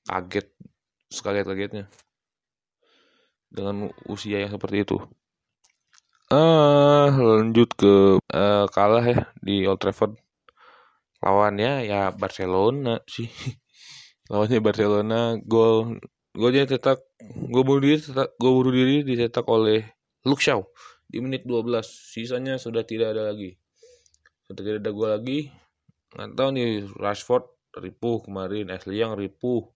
[0.04, 0.46] kaget
[1.08, 1.84] sekaget-kagetnya
[3.48, 4.98] dengan usia yang seperti itu
[6.32, 10.16] uh, lanjut ke uh, kalah ya di Old Trafford.
[11.18, 13.28] Lawannya ya Barcelona sih.
[14.30, 15.98] Lawannya Barcelona gol
[16.36, 17.02] golnya cetak
[17.50, 19.82] gol bunuh diri cetak gol bunuh diri dicetak oleh
[20.22, 20.62] Luke Shaw
[21.08, 21.82] di menit 12.
[21.82, 23.56] Sisanya sudah tidak ada lagi.
[24.46, 25.40] Sudah tidak ada gol lagi.
[26.14, 27.44] Nggak tahu nih Rashford
[27.78, 29.66] ripuh kemarin, Ashley yang ripuh.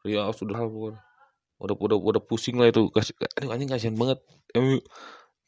[0.00, 0.64] Real sudah
[1.60, 2.88] udah udah udah pusing lah itu.
[2.90, 4.18] Kasih aduh anjing kasihan banget.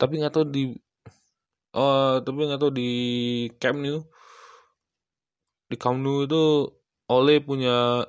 [0.01, 0.63] Tapi nggak tahu di
[1.73, 2.91] oh tapi nggak tahu di
[3.57, 4.05] Camp Nou
[5.71, 6.69] di Camp Nou itu
[7.09, 8.05] Ole punya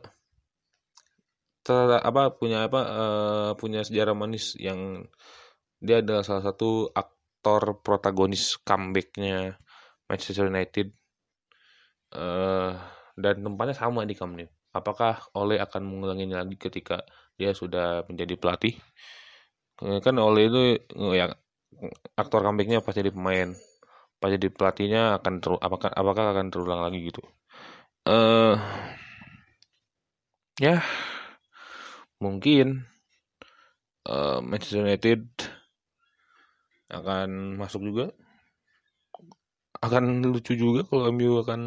[2.10, 5.08] apa punya apa uh, punya sejarah manis yang
[5.80, 9.56] dia adalah salah satu aktor protagonis comebacknya
[10.08, 10.92] Manchester United.
[12.14, 12.78] Uh,
[13.18, 14.48] dan tempatnya sama di Camp Nou.
[14.74, 17.06] Apakah Ole akan mengulanginya lagi ketika
[17.40, 18.78] dia sudah menjadi pelatih?
[19.80, 20.62] Kan Ole itu
[21.18, 21.34] ya
[22.16, 23.52] aktor comebacknya pas jadi pemain.
[24.22, 27.20] Pas jadi pelatihnya akan teru apakah apakah akan terulang lagi gitu?
[28.04, 28.56] Uh,
[30.60, 30.84] ya
[32.20, 32.88] mungkin
[34.08, 35.28] uh, Manchester United
[36.94, 38.06] akan masuk juga.
[39.84, 41.62] Akan lucu juga kalau MU akan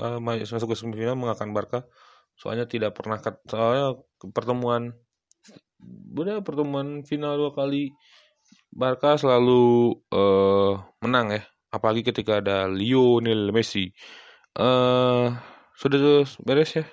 [0.00, 1.84] uh, masuk ke semifinal mengalahkan Barca.
[2.38, 3.98] Soalnya tidak pernah soalnya
[4.32, 4.96] pertemuan
[6.18, 7.94] udah pertemuan final dua kali
[8.72, 13.90] Barca selalu uh, menang ya, apalagi ketika ada Lionel Messi.
[14.52, 15.32] Uh,
[15.78, 16.84] sudah beres ya.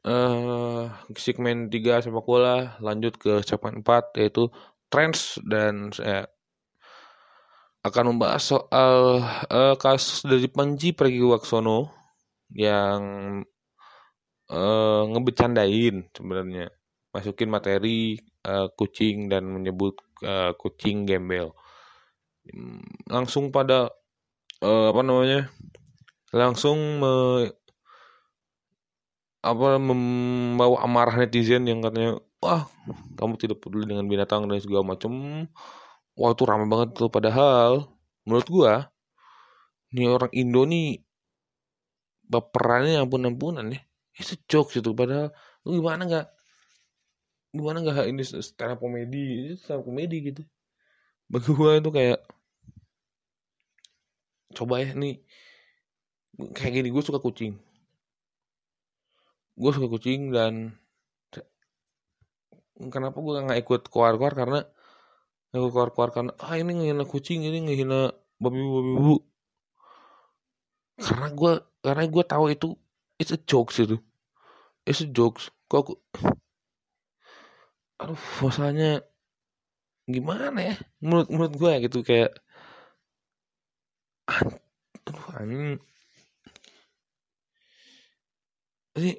[0.00, 4.48] Uh, segmen 3 sepak bola lanjut ke segmen 4 yaitu
[4.88, 6.24] trends dan saya
[7.84, 9.20] akan membahas soal
[9.52, 11.92] uh, kasus dari Panji Pragiwaksono
[12.48, 13.02] yang
[14.48, 16.72] uh, ngebecandain sebenarnya
[17.10, 21.54] masukin materi uh, kucing dan menyebut uh, kucing gembel.
[23.10, 23.90] Langsung pada
[24.62, 25.50] uh, apa namanya
[26.30, 27.12] langsung me,
[29.40, 32.68] apa membawa amarah netizen yang katanya wah
[33.18, 35.12] kamu tidak peduli dengan binatang dan segala macam
[36.14, 37.10] wah itu ramai banget tuh.
[37.10, 37.90] Padahal
[38.24, 38.72] menurut gua
[39.90, 41.02] ini orang Indo nih
[42.30, 43.80] baperannya ampun ampunan ya
[44.14, 44.94] itu jokes itu.
[44.94, 45.34] Padahal
[45.66, 46.26] lu gimana nggak
[47.50, 49.54] gimana nggak ini stand komedi?
[49.58, 50.42] Stand komedi gitu.
[51.30, 52.20] Bagi gue itu kayak
[54.54, 55.22] coba ya nih.
[56.56, 57.58] Kayak gini gue suka kucing.
[59.58, 60.74] Gue suka kucing dan
[62.90, 64.34] kenapa gue nggak ikut keluar-keluar?
[64.34, 64.60] Karena
[65.50, 69.16] ikut keluar-keluar karena ah ini ngehina kucing ini ngehina babi babi bu
[71.00, 72.68] karena gue karena gue tahu itu
[73.20, 73.96] itu jokes itu.
[74.84, 75.52] Itu jokes.
[75.68, 75.96] Kok
[78.00, 79.04] aduh masalahnya
[80.08, 80.74] gimana ya?
[81.04, 82.32] Menurut menurut gue gitu kayak
[85.06, 85.78] aduh anjing.
[88.96, 89.10] Ini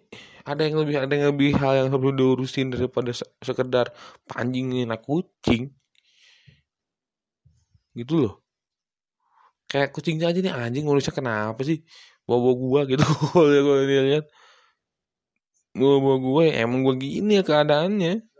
[0.44, 3.12] ada yang lebih ada yang lebih hal yang perlu diurusin daripada
[3.48, 3.94] sekedar
[4.28, 5.72] panjingin anak kucing.
[7.96, 8.34] Gitu loh.
[9.72, 11.80] Kayak kucingnya aja nih anjing ngurusnya kenapa sih?
[12.28, 14.26] Bawa gua gitu kalau gue lihat.
[15.72, 18.31] Bawa bawa gua ya emang gua gini ya keadaannya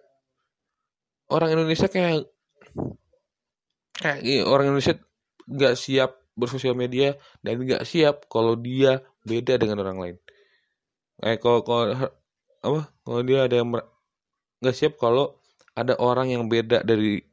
[1.32, 2.28] orang Indonesia kayak
[3.96, 5.00] kayak orang Indonesia
[5.48, 10.18] nggak siap bersosial media dan nggak siap kalau dia beda dengan orang lain.
[11.22, 11.96] Eh kalau kalau
[12.62, 13.70] apa kalau dia ada yang
[14.62, 15.40] nggak siap kalau
[15.74, 17.24] ada orang yang beda dari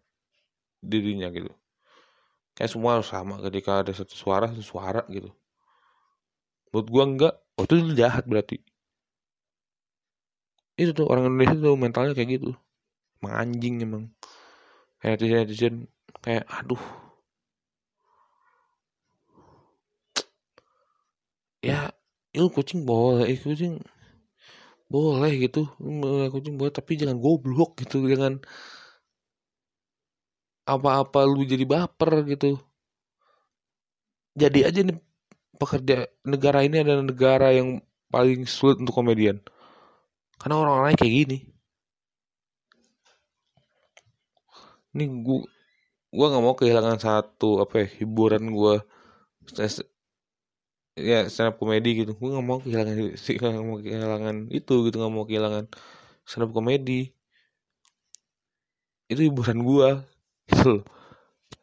[0.78, 1.50] dirinya gitu.
[2.54, 5.30] Kayak semua sama ketika ada satu suara satu suara gitu.
[6.68, 8.60] Buat gua enggak, oh itu jahat berarti.
[10.78, 12.50] Itu tuh orang Indonesia tuh mentalnya kayak gitu.
[13.18, 14.04] Emang anjing emang.
[15.02, 15.74] Kayak netizen netizen
[16.22, 16.82] kayak aduh.
[21.62, 21.90] Ya
[22.30, 23.82] itu kucing boleh kucing
[24.86, 25.66] boleh gitu.
[26.34, 28.38] Kucing boleh tapi jangan goblok gitu jangan
[30.68, 32.60] apa-apa lu jadi baper gitu.
[34.38, 34.94] Jadi aja nih
[35.58, 37.82] pekerja negara ini adalah negara yang
[38.14, 39.42] paling sulit untuk komedian.
[40.38, 41.38] Karena orang-orang kayak gini
[44.98, 45.46] ini gua
[46.10, 48.82] gua nggak mau kehilangan satu apa ya hiburan gua.
[50.98, 52.12] Ya stand up komedi gitu.
[52.18, 55.64] Gue nggak mau kehilangan sih mau kehilangan itu gitu nggak mau kehilangan
[56.26, 57.14] stand up komedi.
[59.08, 59.88] Itu hiburan gue
[60.50, 60.82] gitu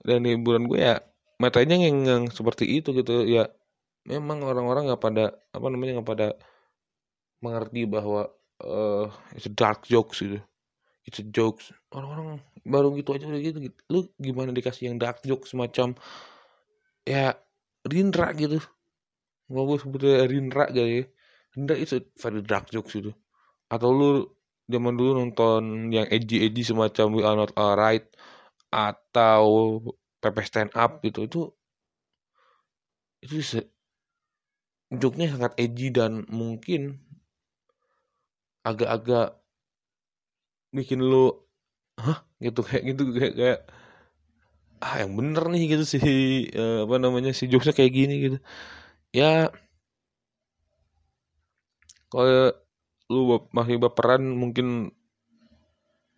[0.05, 0.95] dan hiburan gue ya
[1.41, 3.25] matanya yang, yang seperti itu gitu.
[3.27, 3.51] Ya
[4.05, 6.27] memang orang-orang nggak pada apa namanya nggak pada
[7.43, 8.31] mengerti bahwa
[8.63, 10.39] uh, itu dark jokes gitu.
[11.05, 11.73] Itu jokes.
[11.91, 13.77] Orang-orang baru gitu aja udah gitu, gitu.
[13.93, 15.93] Lu gimana dikasih yang dark jokes semacam
[17.05, 17.37] ya
[17.85, 18.57] Rindra gitu?
[19.45, 21.03] Gak gue sebutnya Rindra gak ya.
[21.53, 23.13] Rindra itu very dark jokes itu.
[23.69, 24.11] Atau lu
[24.65, 28.09] zaman dulu nonton yang edgy edgy semacam We Are Not Alright
[28.73, 29.77] atau
[30.17, 31.41] Pepe Stand Up gitu itu
[33.21, 33.61] itu se
[34.89, 36.97] joknya sangat edgy dan mungkin
[38.65, 39.37] agak-agak
[40.73, 41.44] bikin lu
[41.99, 42.19] hah?
[42.39, 43.59] Gitu kayak gitu kayak kayak
[44.83, 46.03] ah yang bener nih gitu sih
[46.53, 48.37] uh, apa namanya si jokesnya kayak gini gitu.
[49.15, 49.49] Ya
[52.11, 52.53] kalau
[53.11, 54.91] lu masih berperan mungkin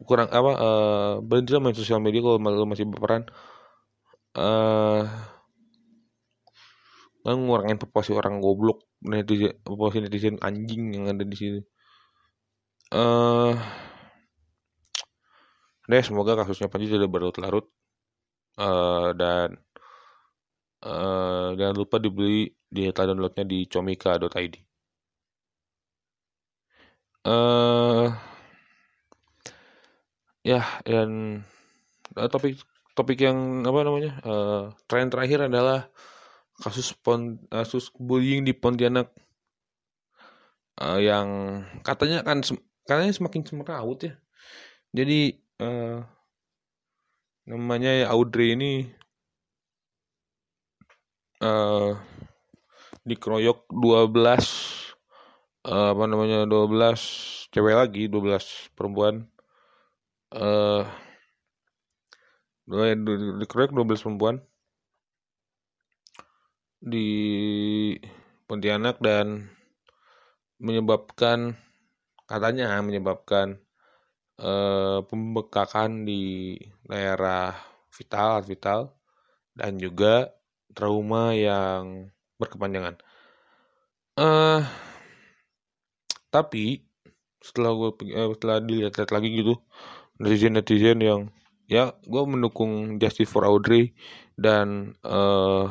[0.06, 3.26] kurang apa uh, berhenti main sosial media kalau lu masih berperan
[4.38, 5.02] uh,
[7.26, 11.60] kan ngurangin populasi orang goblok netizen populasi netizen anjing yang ada di sini.
[12.88, 13.52] Uh,
[15.88, 17.66] deh semoga kasusnya Panji tidak berlarut-larut
[18.60, 19.56] uh, dan
[20.84, 24.56] uh, jangan lupa dibeli di downloadnya di comika.id.
[27.28, 28.08] Uh, eh,
[30.48, 31.44] ya dan
[32.16, 32.60] uh, topik
[32.96, 35.92] topik yang apa namanya uh, tren terakhir adalah
[36.64, 39.12] kasus pon, kasus bullying di Pontianak
[40.82, 42.42] uh, yang katanya kan
[42.88, 44.16] katanya semakin semeraut ya.
[44.96, 46.06] Jadi uh,
[47.48, 48.86] namanya Audrey ini
[51.42, 51.98] uh,
[53.08, 54.12] dikeroyok 12
[55.66, 59.26] uh, apa namanya 12 cewek lagi 12 perempuan.
[60.36, 60.84] Eh uh,
[63.40, 64.38] dikeroyok 12 perempuan
[66.84, 67.08] di
[68.48, 69.48] Pontianak dan
[70.60, 71.56] menyebabkan
[72.28, 73.60] katanya menyebabkan
[74.42, 77.54] uh, pembekakan di daerah
[77.94, 78.94] vital vital
[79.58, 80.30] dan juga
[80.74, 83.02] trauma yang berkepanjangan.
[84.18, 84.62] Uh,
[86.30, 86.86] tapi
[87.42, 89.56] setelah gue uh, setelah dilihat-lihat lagi gitu
[90.22, 91.22] netizen netizen yang
[91.70, 93.94] ya gue mendukung Justice for Audrey
[94.38, 95.70] dan uh,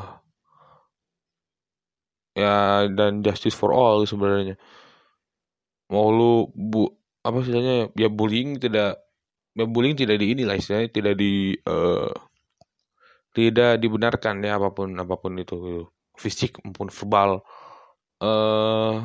[2.37, 4.57] ya dan Justice for All sebenarnya
[5.91, 6.96] mau lu bu
[7.27, 9.03] apa istilahnya ya bullying tidak
[9.59, 12.13] ya bullying tidak di inilah istilahnya tidak di uh,
[13.37, 15.85] tidak dibenarkan ya apa pun apa pun itu gitu.
[16.17, 17.45] fisik maupun verbal.
[18.25, 18.97] Eh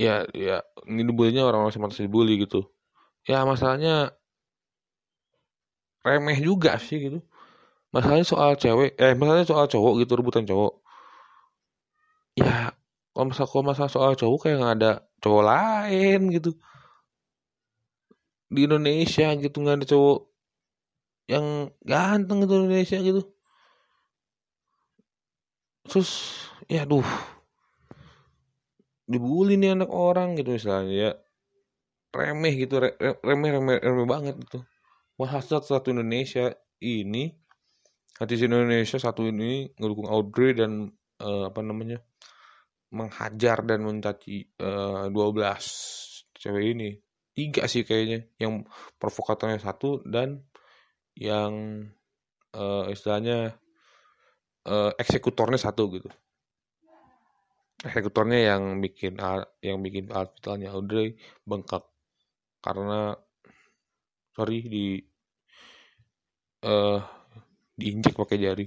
[0.00, 2.64] ya ya ini bulinya orang-orang semata dibully gitu.
[3.28, 4.16] Ya masalahnya
[6.06, 7.18] remeh juga sih gitu.
[7.94, 10.72] Masalahnya soal cewek eh masalahnya soal cowok gitu rebutan cowok.
[12.38, 12.72] Ya
[13.12, 16.50] kalau masalah kalau masalah soal cowok kayak nggak ada cowok lain gitu.
[18.50, 20.18] Di Indonesia gitu nggak ada cowok
[21.30, 23.22] yang ganteng gitu Indonesia gitu.
[25.86, 26.10] Terus
[26.66, 27.06] ya duh
[29.10, 31.12] dibully nih anak orang gitu misalnya ya.
[32.10, 34.66] Remeh gitu remeh remeh remeh banget gitu.
[35.14, 36.50] Wah satu Indonesia
[36.82, 37.30] ini
[38.20, 40.92] hati Indonesia satu ini ngedukung Audrey dan
[41.24, 42.04] uh, apa namanya
[42.90, 46.90] menghajar dan mencaci uh, eh, 12 cewek ini.
[47.30, 48.66] Tiga sih kayaknya yang
[48.98, 50.42] provokatornya satu dan
[51.14, 51.86] yang
[52.52, 53.54] uh, istilahnya
[54.66, 56.10] uh, eksekutornya satu gitu.
[57.80, 59.16] Eksekutornya yang bikin
[59.64, 61.16] yang bikin hospitalnya Audrey
[61.48, 61.86] bengkak
[62.60, 63.16] karena
[64.36, 65.00] sorry di
[66.66, 67.00] uh,
[67.78, 68.66] diinjek pakai jari.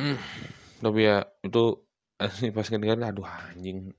[0.00, 0.18] Hmm,
[0.82, 1.89] tapi ya itu
[2.56, 3.96] pas kan aduh anjing.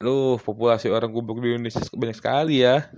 [0.00, 2.88] Lu populasi orang goblok di Indonesia banyak sekali ya.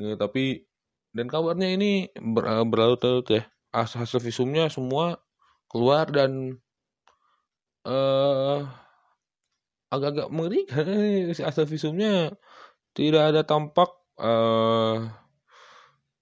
[0.00, 0.64] Nah, tapi
[1.12, 2.96] dan kabarnya ini ber, berlalu
[3.28, 3.44] ya.
[3.70, 5.20] Hasil visumnya semua
[5.68, 6.56] keluar dan
[7.84, 8.64] uh,
[9.92, 10.88] agak-agak mengerikan
[11.48, 12.32] asal visumnya.
[12.96, 15.06] Tidak ada tampak uh,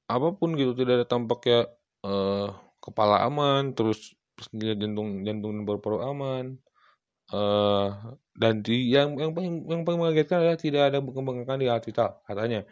[0.08, 1.60] apa pun gitu tidak ada tampak ya
[2.02, 2.48] uh,
[2.80, 4.17] kepala aman terus
[4.54, 6.46] jantung jantung dan paru-paru aman.
[7.28, 11.84] Uh, dan di yang yang paling yang paling mengagetkan adalah tidak ada perkembangan di alat
[11.84, 12.64] vital katanya.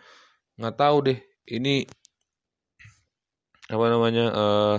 [0.56, 1.18] Nggak tahu deh
[1.52, 1.84] ini
[3.66, 4.76] apa namanya uh,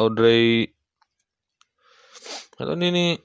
[0.00, 0.70] Audrey
[2.54, 3.18] atau ini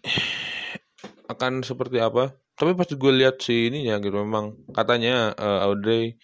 [1.29, 2.35] akan seperti apa.
[2.59, 6.19] Tapi pas gue lihat si ini ya gitu memang katanya uh, Audrey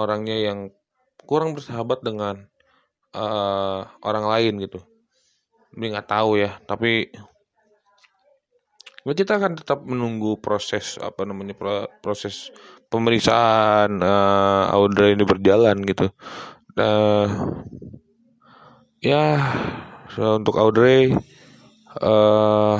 [0.00, 0.58] orangnya yang
[1.28, 2.48] kurang bersahabat dengan
[3.12, 4.80] uh, orang lain gitu
[5.74, 7.10] ini nggak tahu ya tapi
[9.12, 11.52] kita akan tetap menunggu proses apa namanya
[12.00, 12.48] proses
[12.88, 16.08] pemeriksaan uh, Audrey ini berjalan gitu.
[16.72, 17.28] Uh,
[19.04, 19.36] ya
[20.16, 21.12] so untuk Audrey
[22.00, 22.78] uh,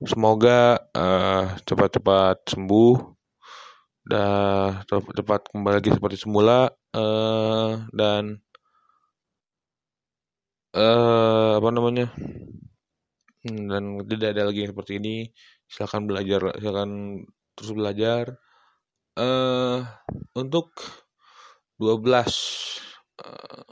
[0.00, 2.96] semoga cepat cepat-cepat sembuh
[4.06, 8.40] dan cepat kembali lagi seperti semula uh, dan
[10.76, 12.06] uh, apa namanya?
[13.46, 15.16] Hmm, dan tidak ada lagi yang seperti ini.
[15.66, 16.90] Silakan belajar silakan
[17.56, 18.24] terus belajar.
[19.16, 19.80] Uh,
[20.36, 20.76] untuk
[21.80, 22.04] 12
[23.24, 23.64] uh,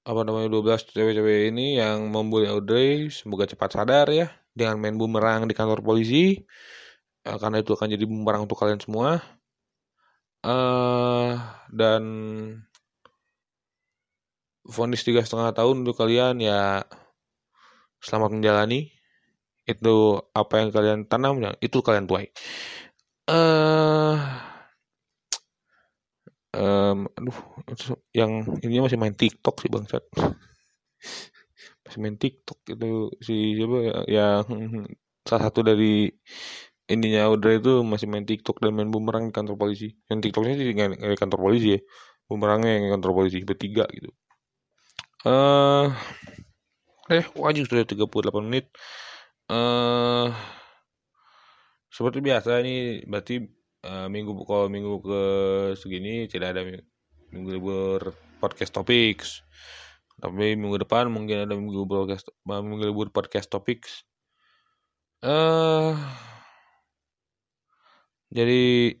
[0.00, 4.26] apa namanya 12 cewek-cewek ini yang membuli Audrey semoga cepat sadar ya.
[4.50, 6.42] Dengan main bumerang di kantor polisi.
[7.22, 9.22] Uh, karena itu akan jadi bumerang untuk kalian semua.
[10.40, 11.36] Uh,
[11.68, 12.02] dan
[14.64, 16.84] vonis tiga setengah tahun untuk kalian ya
[18.00, 18.90] selamat menjalani.
[19.68, 22.26] Itu apa yang kalian tanam ya itu kalian tuai
[23.30, 24.14] uh,
[26.56, 27.38] um, aduh
[28.14, 28.32] yang
[28.64, 30.04] ini masih main TikTok sih bangsat.
[31.84, 32.86] Masih main TikTok itu
[33.26, 34.44] si siapa ya yang
[35.28, 36.06] salah satu dari
[36.92, 39.88] ininya Audrey itu masih main TikTok dan main bumerang di kantor polisi.
[40.10, 40.74] Yang TikToknya sih di
[41.22, 41.80] kantor polisi ya
[42.30, 44.10] bumerangnya yang di kantor polisi bertiga gitu.
[44.10, 44.19] eh
[45.26, 45.90] uh,
[47.10, 48.70] eh wajib sudah 38 menit.
[49.50, 50.30] Uh,
[51.90, 53.42] seperti biasa ini berarti
[53.82, 55.22] uh, minggu kalau minggu ke
[55.74, 56.62] segini tidak ada
[57.34, 59.42] minggu libur podcast topics.
[60.20, 64.06] Tapi minggu depan mungkin ada minggu podcast minggu libur podcast topics.
[65.20, 65.98] Uh,
[68.30, 68.94] jadi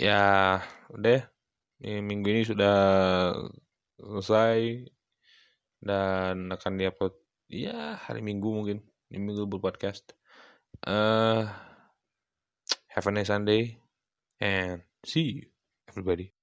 [0.00, 0.58] ya
[0.90, 1.22] udah.
[1.80, 2.76] Ini minggu ini sudah
[4.00, 4.88] selesai
[5.80, 7.14] dan akan diupload
[7.48, 8.78] ya hari minggu mungkin
[9.10, 10.12] ini minggu berpodcast
[10.86, 11.48] uh,
[12.90, 13.78] Have a nice Sunday
[14.40, 15.46] and see you
[15.86, 16.34] everybody.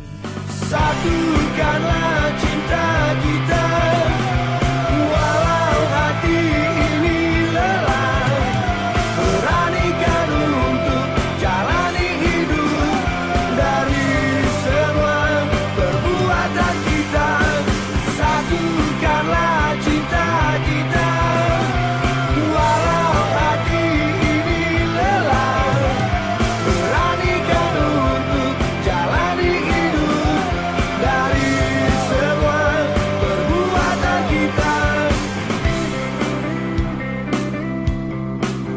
[0.48, 2.88] Satukanlah cinta
[3.20, 3.67] kita.